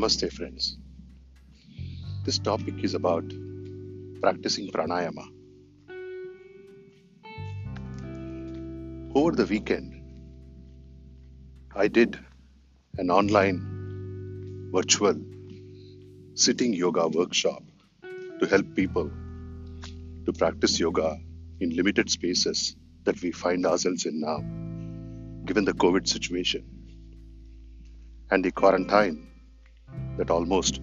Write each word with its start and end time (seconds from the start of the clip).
Namaste, 0.00 0.32
friends. 0.32 0.78
This 2.24 2.38
topic 2.38 2.82
is 2.82 2.94
about 2.94 3.24
practicing 4.22 4.70
pranayama. 4.72 5.26
Over 9.14 9.32
the 9.32 9.44
weekend, 9.44 10.00
I 11.76 11.88
did 11.88 12.18
an 12.96 13.10
online 13.10 14.70
virtual 14.72 15.20
sitting 16.32 16.72
yoga 16.72 17.06
workshop 17.08 17.62
to 18.40 18.46
help 18.46 18.74
people 18.74 19.10
to 20.24 20.32
practice 20.32 20.80
yoga 20.80 21.18
in 21.60 21.76
limited 21.76 22.08
spaces 22.08 22.74
that 23.04 23.20
we 23.20 23.32
find 23.32 23.66
ourselves 23.66 24.06
in 24.06 24.18
now, 24.18 24.38
given 25.44 25.66
the 25.66 25.74
COVID 25.74 26.08
situation 26.08 26.64
and 28.30 28.42
the 28.42 28.50
quarantine 28.50 29.26
that 30.16 30.30
almost 30.30 30.80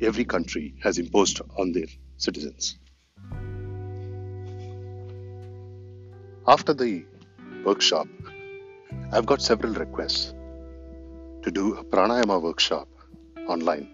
every 0.00 0.24
country 0.24 0.74
has 0.82 0.98
imposed 0.98 1.40
on 1.58 1.72
their 1.72 1.86
citizens. 2.16 2.78
After 6.46 6.72
the 6.72 7.04
workshop, 7.64 8.08
I've 9.12 9.26
got 9.26 9.42
several 9.42 9.74
requests 9.74 10.34
to 11.42 11.50
do 11.50 11.74
a 11.74 11.84
pranayama 11.84 12.40
workshop 12.42 12.88
online. 13.48 13.88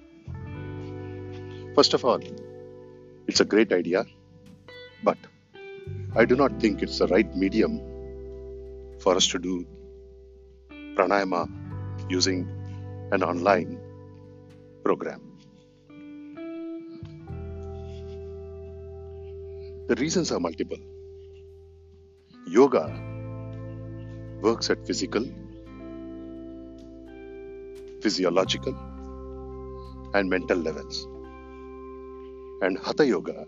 First 1.75 1.95
of 1.95 2.05
all, 2.05 2.21
it's 3.27 3.41
a 3.41 3.45
great 3.45 3.73
idea, 3.73 4.05
but 5.03 5.19
I 6.15 6.25
do 6.25 6.37
not 6.37 6.61
think 6.61 6.83
it's 6.83 6.99
the 6.99 7.09
right 7.09 7.37
medium 7.37 7.81
for 9.01 9.17
us 9.17 9.27
to 9.29 9.39
do 9.39 9.67
pranayama 10.97 11.51
using 12.09 12.47
an 13.15 13.23
online 13.23 13.79
program. 14.85 15.21
The 19.89 19.95
reasons 20.01 20.33
are 20.33 20.41
multiple. 20.41 20.83
Yoga 22.49 22.85
works 24.43 24.69
at 24.71 24.85
physical, 24.85 25.25
physiological, 28.03 28.75
and 30.15 30.29
mental 30.29 30.59
levels. 30.59 31.07
And 32.63 32.79
Hatha 32.79 33.07
Yoga 33.07 33.47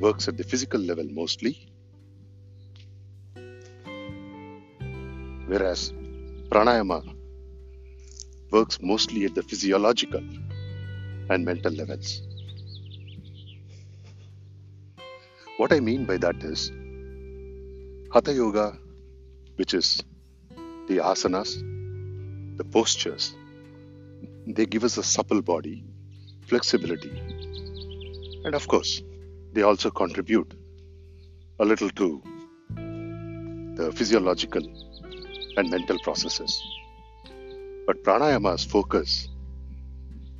works 0.00 0.26
at 0.28 0.38
the 0.38 0.44
physical 0.44 0.80
level 0.80 1.06
mostly, 1.10 1.56
whereas 5.46 5.92
Pranayama 6.48 7.11
works 8.52 8.78
mostly 8.82 9.24
at 9.24 9.34
the 9.34 9.42
physiological 9.42 10.22
and 11.30 11.44
mental 11.44 11.72
levels. 11.72 12.22
What 15.56 15.72
I 15.72 15.80
mean 15.80 16.04
by 16.04 16.18
that 16.18 16.42
is 16.42 16.70
Hatha 18.12 18.32
Yoga, 18.32 18.78
which 19.56 19.74
is 19.74 20.02
the 20.88 20.98
asanas, 20.98 21.54
the 22.58 22.64
postures, 22.64 23.34
they 24.46 24.66
give 24.66 24.84
us 24.84 24.98
a 24.98 25.02
supple 25.02 25.40
body, 25.40 25.84
flexibility, 26.46 27.12
and 28.44 28.54
of 28.54 28.68
course, 28.68 29.02
they 29.52 29.62
also 29.62 29.90
contribute 29.90 30.54
a 31.60 31.64
little 31.64 31.90
to 31.90 32.22
the 33.76 33.92
physiological 33.94 34.62
and 35.56 35.70
mental 35.70 35.98
processes. 36.00 36.62
But 37.86 38.04
pranayama's 38.04 38.64
focus 38.64 39.28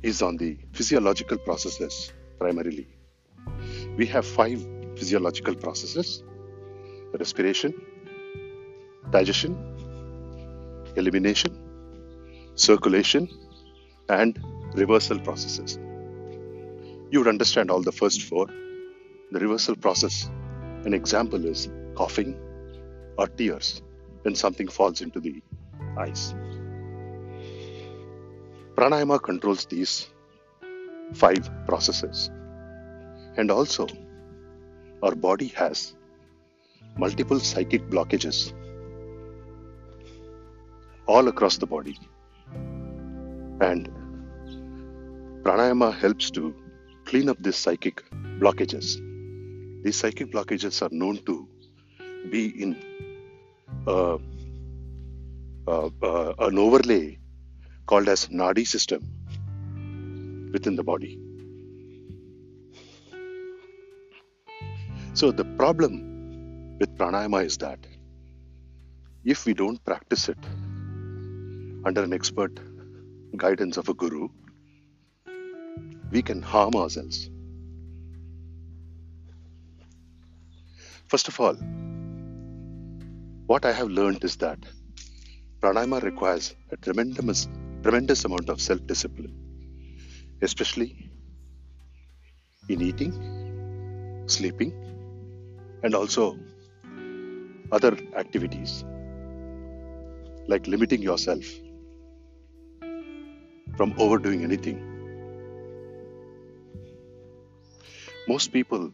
is 0.01 0.21
on 0.21 0.37
the 0.37 0.57
physiological 0.71 1.37
processes 1.37 2.13
primarily. 2.39 2.87
We 3.97 4.05
have 4.07 4.25
five 4.25 4.65
physiological 4.95 5.55
processes 5.55 6.23
respiration, 7.13 7.73
digestion, 9.11 9.53
elimination, 10.95 11.57
circulation, 12.55 13.29
and 14.09 14.39
reversal 14.73 15.19
processes. 15.19 15.77
You 17.11 17.19
would 17.19 17.27
understand 17.27 17.69
all 17.69 17.81
the 17.81 17.91
first 17.91 18.23
four. 18.23 18.47
The 19.31 19.39
reversal 19.39 19.75
process, 19.75 20.29
an 20.85 20.93
example 20.93 21.45
is 21.45 21.69
coughing 21.95 22.35
or 23.17 23.27
tears 23.27 23.81
when 24.23 24.33
something 24.33 24.67
falls 24.67 25.01
into 25.01 25.19
the 25.19 25.41
eyes. 25.97 26.33
Pranayama 28.75 29.21
controls 29.21 29.65
these 29.65 30.09
five 31.13 31.49
processes. 31.65 32.29
And 33.37 33.51
also, 33.51 33.87
our 35.01 35.15
body 35.15 35.47
has 35.49 35.95
multiple 36.97 37.39
psychic 37.39 37.87
blockages 37.89 38.53
all 41.07 41.27
across 41.27 41.57
the 41.57 41.67
body. 41.67 41.97
And 43.61 43.89
pranayama 45.43 45.93
helps 45.93 46.31
to 46.31 46.55
clean 47.05 47.29
up 47.29 47.37
these 47.41 47.55
psychic 47.55 48.03
blockages. 48.39 48.97
These 49.83 49.97
psychic 49.97 50.31
blockages 50.31 50.81
are 50.81 50.93
known 50.93 51.17
to 51.25 51.47
be 52.29 52.47
in 52.61 52.77
uh, 53.87 54.17
uh, 55.67 55.89
uh, 56.01 56.33
an 56.39 56.57
overlay 56.57 57.19
called 57.85 58.07
as 58.07 58.27
nadi 58.27 58.65
system 58.65 59.01
within 60.53 60.75
the 60.75 60.83
body. 60.83 61.19
So 65.13 65.31
the 65.31 65.45
problem 65.45 66.77
with 66.79 66.97
pranayama 66.97 67.45
is 67.45 67.57
that 67.57 67.79
if 69.23 69.45
we 69.45 69.53
don't 69.53 69.83
practice 69.85 70.29
it 70.29 70.37
under 71.85 72.03
an 72.03 72.13
expert 72.13 72.59
guidance 73.37 73.77
of 73.77 73.89
a 73.89 73.93
guru, 73.93 74.29
we 76.11 76.21
can 76.21 76.41
harm 76.41 76.75
ourselves. 76.75 77.29
First 81.07 81.27
of 81.27 81.39
all, 81.39 81.55
what 83.45 83.65
I 83.65 83.71
have 83.71 83.89
learned 83.89 84.23
is 84.23 84.37
that 84.37 84.59
pranayama 85.61 86.01
requires 86.01 86.55
a 86.71 86.77
tremendous, 86.77 87.47
tremendous 87.83 88.23
amount 88.25 88.49
of 88.49 88.61
self 88.61 88.85
discipline, 88.87 89.33
especially 90.41 91.11
in 92.69 92.81
eating, 92.81 93.13
sleeping, 94.27 94.71
and 95.83 95.93
also 95.93 96.39
other 97.71 97.97
activities 98.15 98.85
like 100.47 100.67
limiting 100.67 101.01
yourself 101.01 101.45
from 103.77 103.93
overdoing 103.97 104.43
anything. 104.43 104.79
Most 108.27 108.53
people 108.53 108.91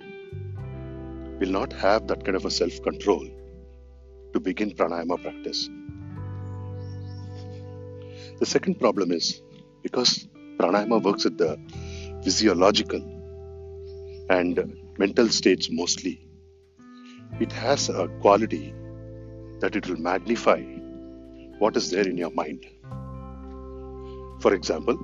will 1.40 1.52
not 1.60 1.74
have 1.74 2.08
that 2.08 2.26
kind 2.26 2.36
of 2.36 2.46
a 2.46 2.52
self 2.52 2.82
control 2.82 3.28
to 4.34 4.40
begin 4.40 4.72
pranayama 4.72 5.22
practice. 5.22 5.70
The 8.40 8.46
second 8.46 8.80
problem 8.80 9.12
is 9.12 9.42
because 9.84 10.28
pranayama 10.58 11.04
works 11.04 11.26
at 11.26 11.38
the 11.38 11.60
physiological 12.24 13.02
and 14.30 14.78
mental 14.98 15.28
states 15.28 15.70
mostly, 15.70 16.26
it 17.42 17.52
has 17.52 17.90
a 17.90 18.08
quality 18.22 18.74
that 19.60 19.76
it 19.76 19.90
will 19.90 19.98
magnify 19.98 20.62
what 21.58 21.76
is 21.76 21.92
there 21.92 22.08
in 22.08 22.18
your 22.18 22.32
mind. 22.32 22.66
For 24.40 24.54
example, 24.54 24.98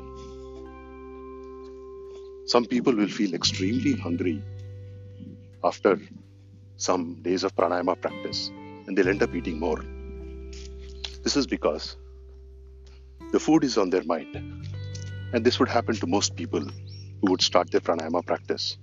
some 2.46 2.66
people 2.66 2.96
will 2.96 3.10
feel 3.10 3.34
extremely 3.34 3.96
hungry 3.98 4.42
after 5.62 6.00
some 6.78 7.22
days 7.22 7.44
of 7.44 7.54
pranayama 7.54 8.00
practice 8.00 8.50
and 8.88 8.98
they'll 8.98 9.10
end 9.10 9.24
up 9.24 9.36
eating 9.36 9.60
more. 9.60 9.84
This 11.24 11.36
is 11.36 11.48
because 11.48 11.98
the 13.36 13.40
food 13.46 13.66
is 13.66 13.78
on 13.78 13.90
their 13.90 14.04
mind. 14.06 14.34
And 15.34 15.46
this 15.46 15.60
would 15.60 15.68
happen 15.68 15.96
to 15.96 16.08
most 16.08 16.38
people 16.38 16.62
who 17.20 17.32
would 17.32 17.42
start 17.42 17.70
their 17.70 17.82
pranayama 17.82 18.26
practice 18.26 18.78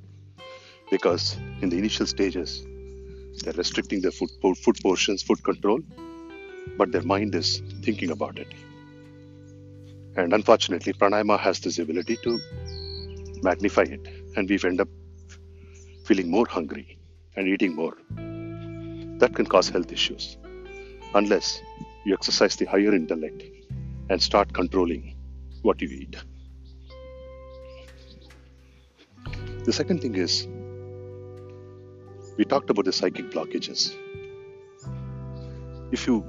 because 0.91 1.39
in 1.63 1.71
the 1.71 1.79
initial 1.79 2.05
stages, 2.05 2.67
they're 3.43 3.55
restricting 3.55 4.03
their 4.03 4.11
food, 4.11 4.29
food 4.65 4.77
portions, 4.83 5.23
food 5.23 5.43
control, 5.43 5.81
but 6.77 6.93
their 6.93 7.07
mind 7.13 7.35
is 7.35 7.63
thinking 7.83 8.11
about 8.11 8.39
it. 8.39 8.53
And 10.17 10.35
unfortunately, 10.35 10.93
pranayama 10.93 11.39
has 11.41 11.59
this 11.61 11.79
ability 11.79 12.19
to 12.25 12.39
magnify 13.43 13.87
it, 13.97 14.07
and 14.37 14.51
we 14.51 14.59
end 14.63 14.83
up 14.83 14.89
feeling 16.05 16.31
more 16.31 16.47
hungry 16.47 16.99
and 17.37 17.49
eating 17.49 17.75
more. 17.75 17.97
That 19.25 19.35
can 19.35 19.47
cause 19.47 19.71
health 19.71 19.91
issues 19.91 20.37
unless 21.15 21.63
you 22.05 22.13
exercise 22.13 22.57
the 22.57 22.67
higher 22.67 22.95
intellect 22.95 23.45
and 24.13 24.23
start 24.23 24.53
controlling 24.53 25.17
what 25.63 25.81
you 25.81 25.89
eat. 25.89 26.17
The 29.65 29.73
second 29.73 30.03
thing 30.03 30.17
is, 30.17 30.47
we 32.37 32.45
talked 32.45 32.69
about 32.69 32.85
the 32.85 32.93
psychic 32.93 33.31
blockages. 33.31 33.95
If 35.93 36.07
you 36.07 36.27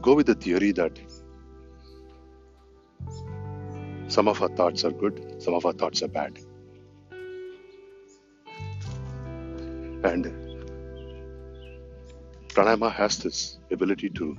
go 0.00 0.14
with 0.14 0.26
the 0.26 0.36
theory 0.36 0.72
that 0.72 0.98
some 4.08 4.26
of 4.26 4.40
our 4.40 4.48
thoughts 4.48 4.84
are 4.84 4.92
good, 5.04 5.22
some 5.38 5.52
of 5.52 5.66
our 5.66 5.74
thoughts 5.74 6.02
are 6.02 6.08
bad, 6.08 6.38
and 10.12 10.32
pranayama 12.48 12.90
has 12.90 13.18
this 13.18 13.58
ability 13.70 14.08
to 14.20 14.36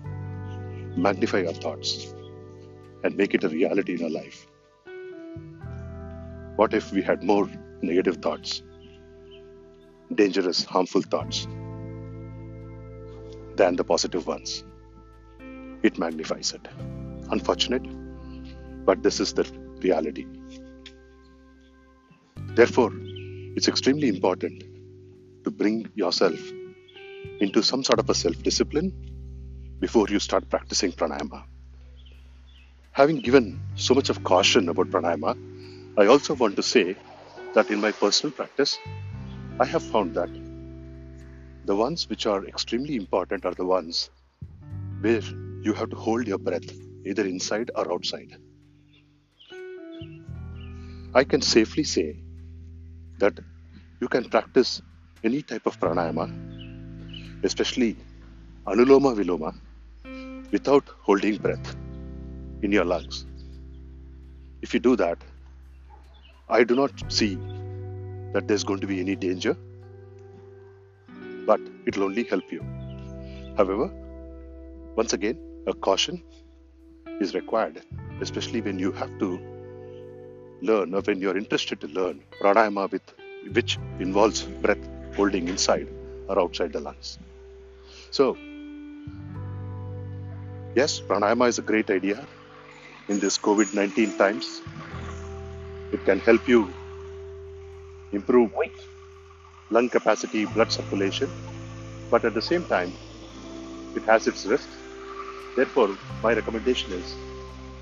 magnify 0.96 1.46
our 1.46 1.54
thoughts 1.54 2.14
and 3.08 3.16
make 3.16 3.34
it 3.34 3.44
a 3.48 3.50
reality 3.50 3.94
in 3.98 4.04
our 4.04 4.10
life. 4.10 4.46
What 6.58 6.74
if 6.74 6.92
we 6.92 7.02
had 7.02 7.24
more 7.24 7.50
negative 7.82 8.18
thoughts, 8.18 8.64
dangerous, 10.14 10.66
harmful 10.66 11.04
thoughts, 11.14 11.48
than 13.56 13.78
the 13.78 13.86
positive 13.94 14.28
ones? 14.28 14.66
It 15.84 15.98
magnifies 15.98 16.54
it. 16.60 16.68
Unfortunate, 17.32 17.88
but 18.86 19.04
this 19.04 19.20
is 19.22 19.34
the 19.34 19.50
reality. 19.82 20.26
Therefore, 22.62 22.92
it's 23.56 23.68
extremely 23.68 24.10
important 24.10 24.64
to 25.44 25.52
bring 25.52 25.90
yourself 25.96 26.40
into 27.40 27.62
some 27.64 27.84
sort 27.84 28.00
of 28.00 28.10
a 28.10 28.16
self 28.16 28.42
discipline 28.44 28.92
before 29.80 30.08
you 30.10 30.20
start 30.20 30.50
practicing 30.50 30.92
pranayama. 30.92 31.44
Having 32.98 33.20
given 33.20 33.60
so 33.76 33.94
much 33.94 34.10
of 34.10 34.24
caution 34.24 34.70
about 34.70 34.90
pranayama, 34.90 35.34
I 36.00 36.08
also 36.08 36.34
want 36.34 36.56
to 36.56 36.64
say 36.64 36.96
that 37.54 37.70
in 37.70 37.80
my 37.80 37.92
personal 37.92 38.32
practice, 38.32 38.80
I 39.60 39.66
have 39.66 39.84
found 39.84 40.16
that 40.16 40.32
the 41.66 41.76
ones 41.76 42.10
which 42.10 42.26
are 42.26 42.44
extremely 42.48 42.96
important 42.96 43.46
are 43.46 43.54
the 43.54 43.68
ones 43.68 44.10
where 45.02 45.22
you 45.62 45.74
have 45.74 45.92
to 45.92 45.96
hold 45.96 46.26
your 46.26 46.40
breath 46.40 46.68
either 47.06 47.24
inside 47.24 47.70
or 47.76 47.94
outside. 47.94 48.36
I 51.14 51.24
can 51.24 51.44
safely 51.44 51.84
say 51.84 52.18
that 53.20 53.40
you 54.02 54.08
can 54.08 54.28
practice 54.28 54.82
any 55.24 55.44
type 55.44 55.68
of 55.68 55.80
pranayama, 55.80 56.30
especially 57.44 57.96
anuloma 58.66 59.16
viloma, 59.16 59.54
without 60.52 60.90
holding 61.04 61.38
breath 61.38 61.76
in 62.62 62.72
your 62.72 62.86
lungs. 62.86 63.26
If 64.62 64.74
you 64.74 64.80
do 64.80 64.96
that, 64.96 65.18
I 66.50 66.64
do 66.64 66.76
not 66.76 67.12
see 67.12 67.36
that 68.34 68.48
there's 68.48 68.64
going 68.64 68.80
to 68.80 68.88
be 68.88 69.00
any 69.00 69.16
danger, 69.16 69.56
but 71.46 71.60
it 71.86 71.98
will 71.98 72.06
only 72.06 72.24
help 72.24 72.52
you. 72.52 72.64
However, 73.58 73.92
once 74.96 75.14
again, 75.14 75.38
a 75.68 75.74
caution 75.74 76.24
is 77.20 77.34
required, 77.36 77.82
especially 78.22 78.62
when 78.62 78.80
you 78.80 78.92
have 78.92 79.18
to 79.20 79.40
learn 80.62 80.94
or 80.94 81.02
when 81.02 81.22
you're 81.22 81.38
interested 81.38 81.80
to 81.82 81.88
learn 81.88 82.24
pranayama 82.42 82.90
with 82.92 83.04
which 83.54 83.78
involves 84.00 84.42
breath 84.64 84.90
holding 85.16 85.48
inside 85.48 85.88
or 86.28 86.40
outside 86.40 86.74
the 86.74 86.80
lungs. 86.80 87.20
So, 88.12 88.36
yes, 90.76 91.00
pranayama 91.00 91.48
is 91.50 91.60
a 91.60 91.62
great 91.62 91.90
idea 91.92 92.26
in 93.08 93.20
this 93.20 93.38
COVID 93.38 93.74
19 93.74 94.18
times. 94.18 94.62
It 95.92 96.04
can 96.06 96.20
help 96.20 96.48
you 96.48 96.74
improve 98.12 98.54
weight, 98.54 98.80
lung 99.70 99.90
capacity, 99.90 100.46
blood 100.46 100.72
circulation, 100.72 101.30
but 102.12 102.26
at 102.26 102.34
the 102.34 102.42
same 102.42 102.66
time, 102.66 102.94
it 103.96 104.04
has 104.04 104.28
its 104.28 104.46
risks. 104.46 104.76
Therefore, 105.56 105.98
my 106.22 106.34
recommendation 106.34 106.92
is 106.94 107.16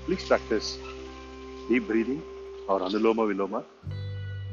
please 0.06 0.24
practice 0.24 0.78
deep 1.68 1.86
breathing 1.86 2.22
or 2.68 2.80
anuloma 2.80 3.26
viloma 3.30 3.64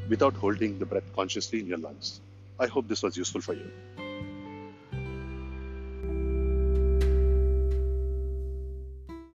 without 0.09 0.35
holding 0.35 0.79
the 0.79 0.85
breath 0.85 1.09
consciously 1.15 1.59
in 1.59 1.67
your 1.67 1.77
lungs. 1.77 2.19
I 2.59 2.67
hope 2.67 2.87
this 2.87 3.03
was 3.03 3.15
useful 3.17 3.41
for 3.41 3.53
you. 3.53 3.71